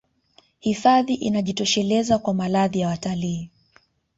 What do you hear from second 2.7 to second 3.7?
ya watalii